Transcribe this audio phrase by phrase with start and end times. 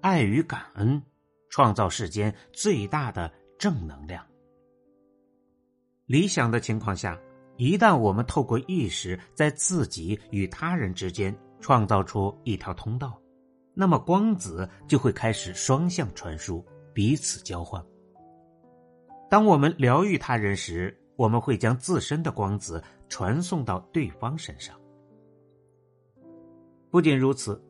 [0.00, 1.02] 爱与感恩，
[1.50, 4.24] 创造世间最大的正能量。
[6.06, 7.18] 理想的情况下，
[7.56, 13.20] 一旦我们透过意识在自己与他人之间创造出一条通道，
[13.74, 17.84] 那么光子就会开始双向传输，彼此交换。
[19.28, 24.78] 当我们疗愈他人时，我们会将自身的光子传送到对方身上。
[26.90, 27.60] 不仅如此，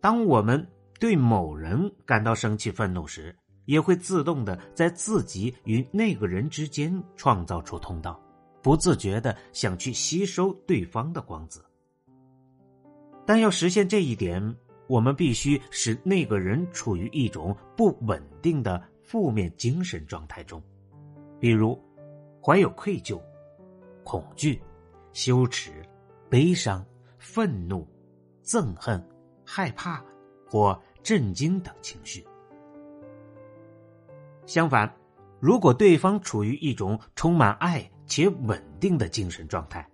[0.00, 0.66] 当我们
[1.02, 8.22] 对某人感到生气、愤怒时，也会自动的在自己与那个人之间创造出通道，
[8.62, 11.60] 不自觉的想去吸收对方的光子。
[13.26, 20.62] 但要实现这一点，我们必须使那个人处于一种不稳定的负面精神状态中，
[21.40, 21.76] 比如
[22.40, 23.20] 怀有愧疚、
[24.04, 24.62] 恐惧、
[25.12, 25.72] 羞耻、
[26.30, 26.86] 悲伤、
[27.18, 27.84] 愤怒、
[28.44, 29.04] 憎恨、
[29.44, 30.00] 害怕
[30.46, 30.80] 或。
[31.02, 32.24] 震惊等情绪。
[34.46, 34.92] 相反，
[35.40, 39.88] 如果对方处于一种充满爱且稳定的精神状态，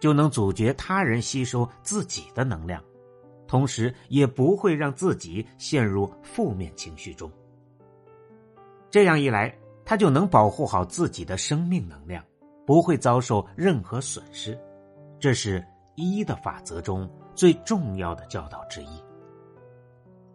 [0.00, 2.82] 就能阻绝他人吸收自己的能量，
[3.46, 7.30] 同时也不会让自己陷入负面情绪中。
[8.90, 12.22] 这样一来，他就能保护好自己的生命能量，
[12.66, 14.58] 不会遭受任何损失。
[15.18, 19.00] 这是一的法则中最重要的教导之一。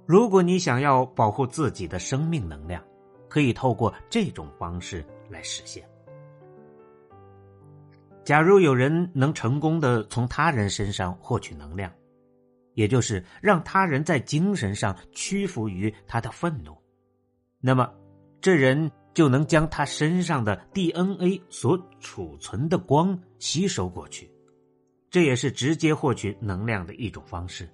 [0.08, 2.82] 如果你想要保护自己的生命能量，
[3.28, 5.86] 可以透过这种方式来实现。
[8.24, 11.92] 假如有人能成功的从他人身上获取能量，
[12.74, 16.74] 也就是让他人在精神上屈服于他的愤怒，
[17.60, 17.94] 那么
[18.40, 24.32] 这人就能将他身上的 DNA 所储存的光吸收过去，
[25.10, 27.70] 这也是直接获取能量的一种方式。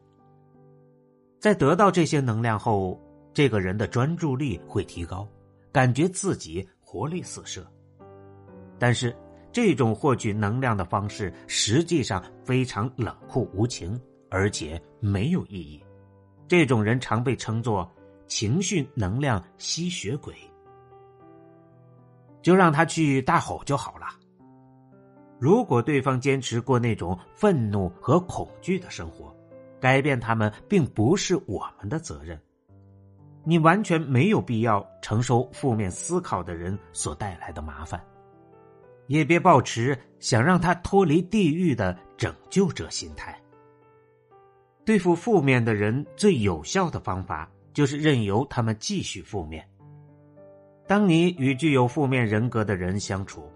[1.44, 2.98] 在得到这些能量后，
[3.34, 5.28] 这个人的专注力会提高，
[5.74, 7.70] 感觉自己活力四射。
[8.80, 9.14] 但是，
[9.52, 14.00] 这种获取能量的方式实际上非常冷酷无情，
[14.30, 15.84] 而且没有意义。
[16.48, 17.92] 这种人常被称作
[18.26, 20.34] “情绪能量吸血鬼”。
[22.42, 24.06] 就让他去大吼就好了。
[25.40, 29.36] 如果对方坚持过那种愤怒和恐惧的生活。
[29.84, 32.40] 改变他们并不是我们的责任，
[33.44, 38.02] 你完全没有必要承受负面思考的人所带来的麻烦，
[39.08, 43.38] 也别抱持想让他脱离地狱的拯救者心态。
[44.86, 49.68] 对付负面的人最有效的方法就是任由他们继续负面。
[50.88, 53.52] 当你与具有负面人格的人相处，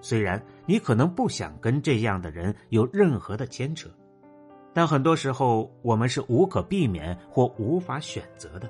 [0.00, 3.90] 虽然你可能不想跟这样的人有任何的牵扯。
[4.74, 8.68] 但很多时候，我们是无可避免或无法选择的，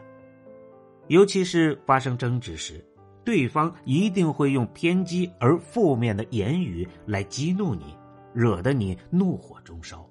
[1.08, 2.84] 尤其是发生争执时，
[3.24, 7.96] 对方一定会用偏激而负面的言语来激怒你，
[8.34, 10.06] 惹得你怒火中烧。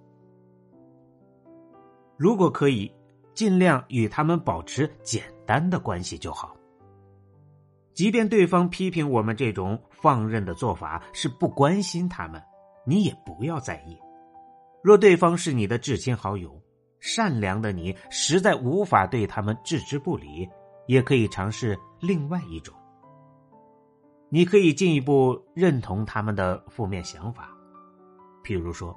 [2.18, 2.92] 如果可以，
[3.36, 6.56] 尽量与他们保持简单的关系就好。
[7.94, 12.42] 即便对方批评我们这种放任的做法是不关心他们，
[12.86, 13.96] 你也不要在意。
[14.84, 16.62] 若对方是你的至亲好友，
[17.00, 20.48] 善良的你实在无法对他们置之不理，
[20.88, 22.76] 也可以尝试另外一种。
[24.30, 27.50] 你可以进一步认同他们的负面想法，
[28.44, 28.94] 譬如说：“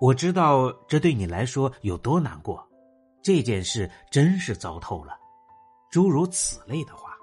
[0.00, 2.66] 我知道这对你来说有多难过，
[3.20, 5.18] 这件事真是糟透了。”
[5.90, 7.14] 诸如此类的话，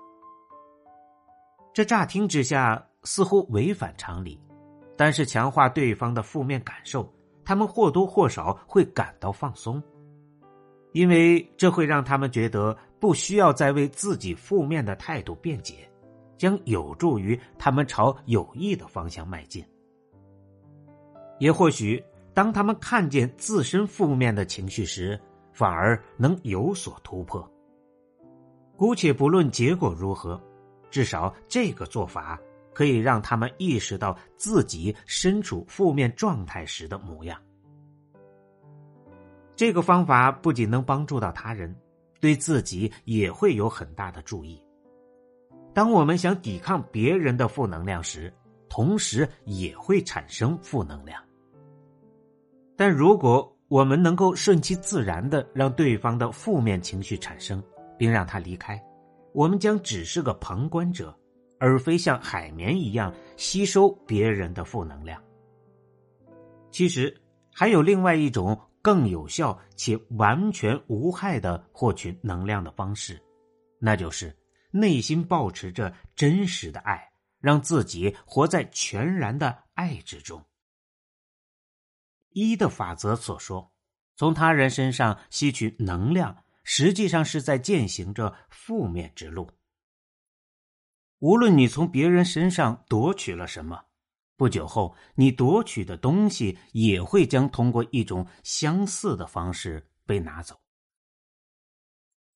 [1.73, 4.39] 这乍听之下似乎违反常理，
[4.97, 7.12] 但是强化对方的负面感受。
[7.45, 9.81] 他们或多或少会感到放松，
[10.91, 15.89] 因为这会让他们觉得不需要再为自己负面的态度辩解，
[16.37, 19.63] 将有助于他们朝有益的方向迈进。
[21.39, 22.01] 也或许，
[22.33, 25.19] 当他们看见自身负面的情绪时，
[25.51, 27.47] 反而能有所突破。
[28.75, 30.41] 姑且不论结果如何，
[30.89, 32.39] 至少这个做法。
[32.73, 37.39] 可以让他们意识到自己身处负面状态时的模样。
[39.55, 41.73] 这个方法不仅能帮助到他人，
[42.19, 44.61] 对自己也会有很大的注意。
[45.73, 48.33] 当我们想抵抗别人的负能量时，
[48.67, 51.21] 同时也会产生负能量。
[52.75, 57.63] 但如果我们能够顺其自然的让对方的负面情绪产生，
[57.97, 58.83] 并让他离开，
[59.33, 61.15] 我们将只是个旁观者，
[61.65, 65.23] 而非像海绵一样吸收别人的负能量。
[66.71, 67.17] 其实
[67.53, 73.17] 还有另外一种更有效且完全无害的获取能量的方式，
[73.79, 74.35] 那就是
[74.71, 80.43] 内心保持着真实的爱，让自己活在全然的爱之中。
[82.31, 83.71] 一的法则所说，
[84.17, 89.49] 从他人身上吸取能量，实际上是在践行着负面之路。
[91.23, 93.85] 无论你从别人身上夺取了什么。
[94.35, 100.59] 不久后，你夺取的东西也会将通过一种相似的方式被拿走。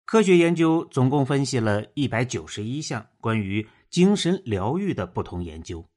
[0.05, 5.89] 科学研究总共分析了一百九十一项关于精神疗愈的不同研究。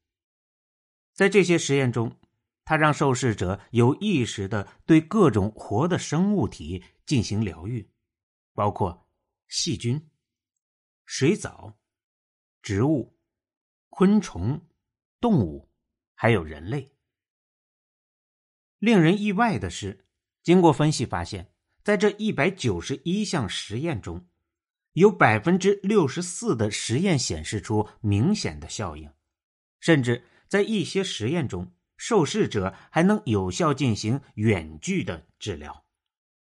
[1.11, 2.15] 在这些实验中，
[2.63, 7.89] 他让受试者有意识的对各种活的生物体进行疗愈，
[8.53, 9.05] 包括
[9.49, 10.09] 细菌、
[11.03, 11.77] 水藻、
[12.61, 13.17] 植物、
[13.89, 14.61] 昆虫、
[15.19, 15.67] 动物。
[16.19, 16.95] 还有人类。
[18.79, 20.07] 令人意外的是，
[20.41, 24.27] 经过分析发现，在这一百九十一项实验中，
[24.93, 29.11] 有百分之六十四的实验显示出明显的效应，
[29.79, 35.85] 甚至在一些实验中，受试者还能有效进行远距的治疗，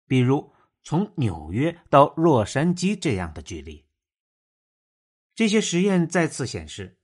[0.05, 3.87] 比如从纽约到洛杉矶这样的距离。
[5.35, 6.99] 这些实验再次显示。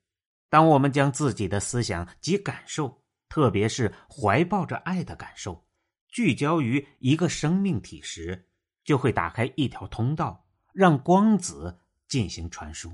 [0.49, 5.67] 当我们将自己的思想及感受，特别是怀抱着爱的感受，
[6.07, 8.49] 聚焦于一个生命体时，
[8.83, 12.91] 就会打开一条通道，让光子进行传输。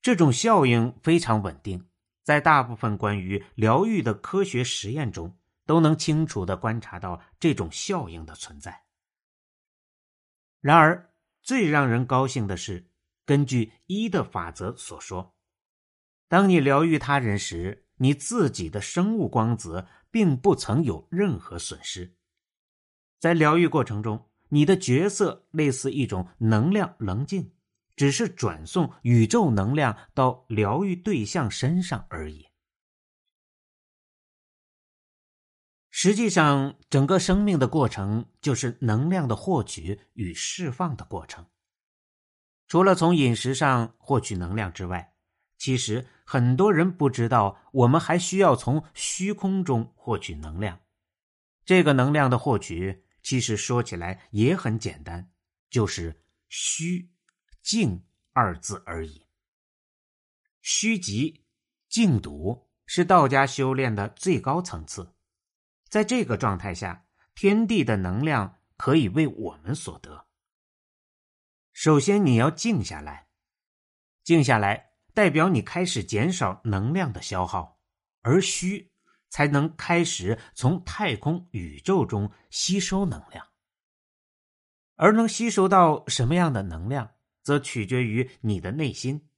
[0.00, 1.88] 这种效应非常稳定，
[2.22, 5.36] 在大部分关于疗愈的科学实验中，
[5.66, 8.84] 都能清楚的观察到这种效应的存在。
[10.60, 11.12] 然而，
[11.42, 12.89] 最让人高兴的是，
[13.30, 15.36] 根据一的法则所说。
[16.26, 22.16] 当你疗愈他人时，你自己的生物光子并不曾有任何损失。
[23.20, 27.52] 在疗愈过程中，你的角色类似一种能量棱镜，
[27.94, 32.48] 只是转送宇宙能量到疗愈对象身上而已。
[35.88, 41.46] 实际上，整个生命的过程就是能量的获取与释放的过程。
[42.70, 45.12] 除了从饮食上获取能量之外，
[45.58, 46.06] 其实。
[46.32, 50.78] 很多人不知道，我们还需要从虚空中获取能量。
[51.64, 55.28] 这个能量的获取，其实说起来也很简单，
[55.70, 57.10] 就是“虚
[57.64, 59.26] 静”二字而已。
[60.62, 61.44] 虚极
[61.88, 65.12] 静笃是道家修炼的最高层次，
[65.88, 70.28] 在这个状态下，天地的能量可以为我们所得。
[71.72, 73.28] 首先，你要静下来，
[74.22, 74.90] 静下来。
[75.12, 77.80] 代表你开始减少能量的消耗，
[78.22, 78.92] 而虚
[79.28, 83.48] 才能开始从太空宇宙中吸收能量。
[84.94, 87.10] 而能吸收到什么样的能量，
[87.42, 89.28] 则取决于你的内心。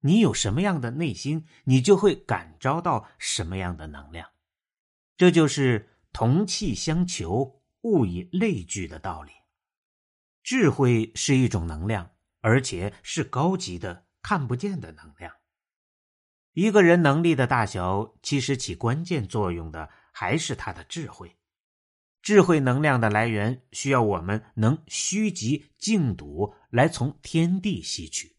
[0.00, 4.28] 你有什么样的内心，你就会感召到什么样的能量。
[5.16, 9.32] 这就是同气相求、物以类聚的道理。
[10.52, 12.10] 智慧是一种能量，
[12.42, 14.04] 而且是高级的。
[14.20, 15.32] 看不见的能量。
[16.52, 21.38] 一个人能力的大小，其实起关键作用的还是他的智慧。
[22.20, 28.36] 智慧能量的来源，需要我们能虚极静笃来从天地吸取。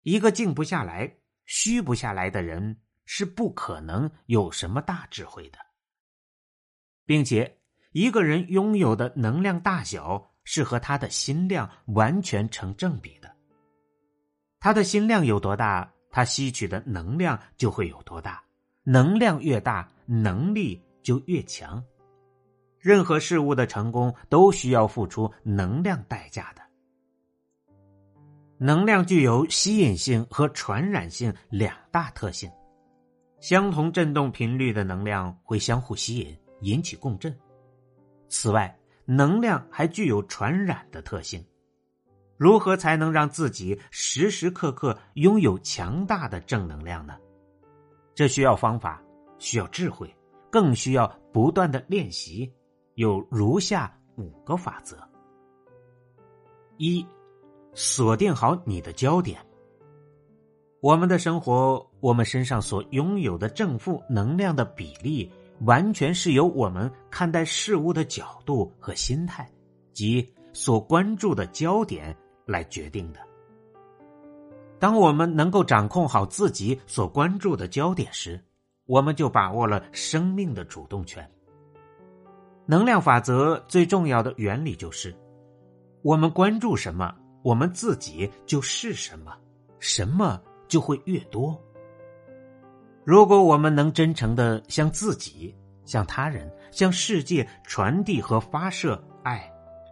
[0.00, 5.58] 一个静不下来、虚不下来的人，是不可能有什么大智慧的。
[7.04, 7.60] 并且，
[7.92, 13.30] 一个人拥有的能量大小，是和他的心量完全成正比的。
[14.58, 18.42] 他的心量有多大，他吸取的能量就会有多大。
[18.82, 21.80] 能量越大，能力就越强。
[22.80, 26.62] 任何事物的成功都需要付出能量代价的。
[28.58, 32.50] 能量具有吸引性和传染性两大特性。
[33.38, 37.32] 相同振动频率的能量会相互吸引，引起共振。
[38.28, 38.76] 此外，
[39.10, 41.44] 能量还具有传染的特性。
[42.36, 47.18] 如何才能让自己时时刻刻拥有强大的正能量呢？
[48.14, 49.02] 这需要方法，
[49.38, 50.14] 需要智慧，
[50.48, 52.50] 更需要不断的练习。
[52.94, 54.96] 有如下五个法则：
[56.76, 57.04] 一，
[57.74, 59.40] 锁定好你的焦点。
[60.80, 69.50] 我们的生活，我们身上所拥有的正负能量的比例，完全是由我们看待事物的角度和心态，
[69.92, 73.20] 及所关注的焦点来决定的。
[74.78, 78.42] 当我们能够掌控好自己所关注的焦点时，
[78.86, 81.30] 我们就把握了生命的主动权。
[82.64, 85.14] 能量法则最重要的原理就是：
[86.02, 89.36] 我们关注什么，我们自己就是什么，
[89.78, 91.60] 什么就会越多。
[93.04, 95.54] 如果我们能真诚的向自己、
[95.84, 99.50] 向他人、向世界传递和发射爱、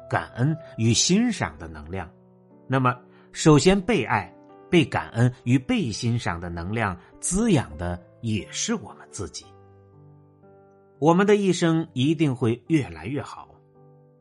[0.08, 2.10] 感恩与欣赏的能量，
[2.66, 2.98] 那么
[3.32, 4.32] 首先被爱。
[4.70, 9.46] 被感恩与被欣赏的能量滋养的也是我们自己。
[10.98, 13.48] 我们的一生一定会越来越好，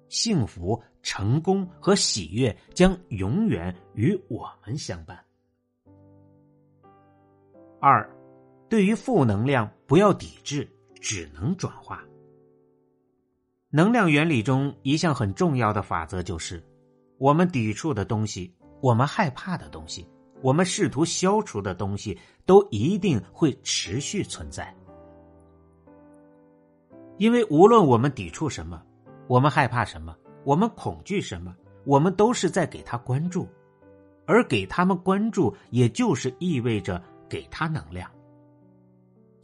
[0.08, 5.20] 幸福、成功和喜悦将永远与我们相伴。
[7.82, 8.10] 二，
[8.70, 10.70] 对于负能量不要抵制，
[11.00, 12.04] 只能转化。
[13.70, 16.64] 能量原理中一项很重要的法则就是：
[17.18, 20.08] 我们抵触的东西，我们害怕的东西。
[20.44, 24.72] 我们试图消除的东西，都一定会持续存在，
[27.18, 28.80] 因为无论我们抵触什么，
[29.28, 31.56] 我们害怕什么，我们恐惧什么，
[31.86, 33.48] 我们都是在给他关注，
[34.28, 38.08] 而给他们关注，也就是意味着给他能量。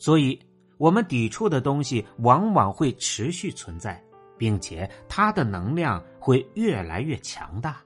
[0.03, 0.37] 所以，
[0.77, 4.03] 我们抵触的东西往往会持续存在，
[4.37, 7.81] 并且它的能量会越来越强大。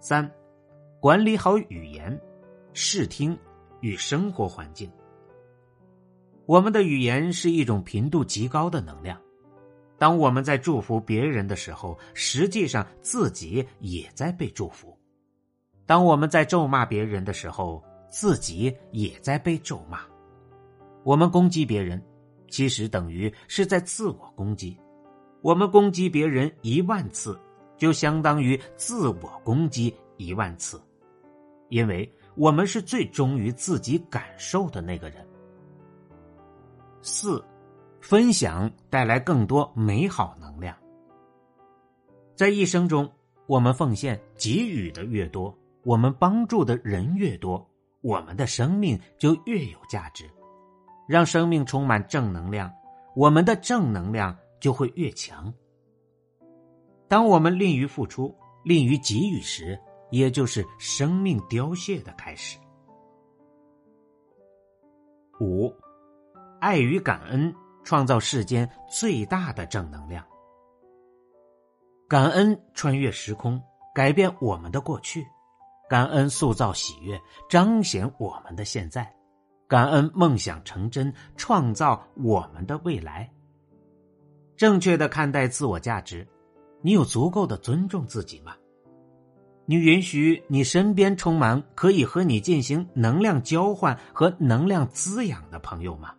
[0.00, 0.26] 三。
[0.98, 2.18] 管理好语言、
[2.72, 3.38] 视听
[3.82, 4.90] 与生活环境。
[6.46, 9.20] 我们的语言是一种频度极高的能量。
[9.98, 14.88] 当我们在祝福别人的时候，实际上自己也在被祝福；
[15.84, 20.00] 当我们在咒骂别人的时候，自己也在被咒骂。
[21.04, 22.02] 我们攻击别人，
[22.48, 24.76] 其实等于是在自我攻击。
[25.40, 27.38] 我们攻击别人一万次，
[27.76, 30.80] 就相当于自我攻击一万次。
[31.68, 35.26] 因为我们是最忠于自己感受的那个人。
[37.02, 37.44] 四，
[38.00, 40.74] 分享带来更多美好能量。
[42.34, 43.10] 在一生中，
[43.46, 47.67] 我们奉献给予的越多，我们帮助的人越多，
[48.00, 50.28] 我们的生命就越有价值。
[51.08, 52.70] 让生命充满正能量，
[53.16, 55.52] 我们的正能量就会越强。
[57.08, 62.58] 当我们吝于付出、吝于给予时，也就是生命凋谢的开始。
[65.40, 65.72] 五，
[66.60, 70.22] 爱与感恩创造世间最大的正能量。
[72.06, 73.62] 感恩穿越时空，
[73.94, 75.22] 改变我们的过去；
[75.88, 79.02] 感恩塑造喜悦，彰显我们的现在；
[79.66, 83.30] 感恩梦想成真，创造我们的未来。
[84.56, 86.26] 正确的看待自我价值，
[86.82, 88.54] 你有足够的尊重自己吗？
[89.64, 96.14] 你允许你身边充满可以和你进行能量交换和能量滋养的朋友吗？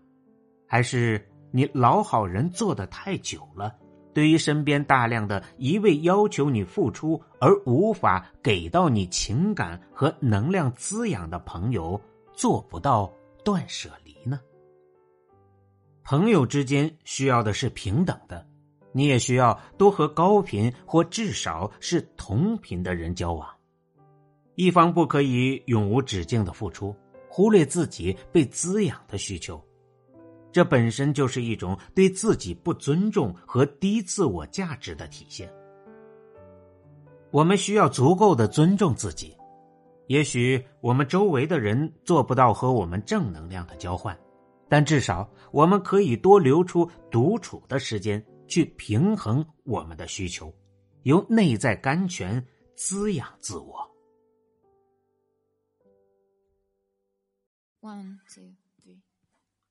[0.67, 3.75] 还是你老好人做的太久了？
[4.19, 11.97] 对于身边大量的一味要求你付出而无法给到你情感和能量滋养的朋友，
[12.33, 13.09] 做不到
[13.45, 14.38] 断舍离呢？
[16.03, 18.45] 朋友之间需要的是平等的。
[18.91, 23.47] 你也需要多和高频或至少是同频的人交往。
[24.55, 26.93] 一方不可以永无止境的付出，
[27.29, 29.63] 忽略自己被滋养的需求，
[30.51, 35.51] 这本身就是一种对自己不尊重和低自我价值的体现。
[37.32, 39.36] 我们需要足够的尊重自己。
[40.08, 44.18] 也许我们周围的人做不到和我们正能量的交换，
[44.68, 48.24] 但至少我们可以多留出独处的时间。
[48.50, 50.51] 去平衡我们的需求，
[51.03, 52.44] 由内在甘泉
[52.75, 53.88] 滋养自我。
[57.79, 58.56] One two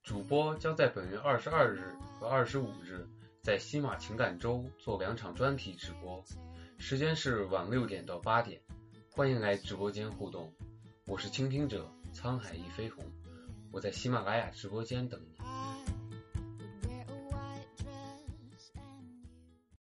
[0.08, 3.06] 主播将在本月二十二日和二十五日
[3.42, 6.24] 在西马情感周做两场专题直播，
[6.78, 8.58] 时间是晚六点到八点，
[9.10, 10.50] 欢迎来直播间互动。
[11.04, 13.04] 我是倾听者沧海一飞鸿，
[13.70, 15.36] 我在喜马拉雅直播间等你。